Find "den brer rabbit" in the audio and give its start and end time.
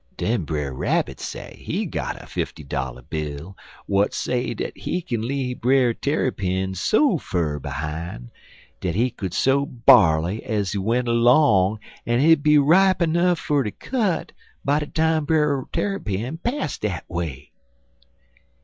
0.17-1.19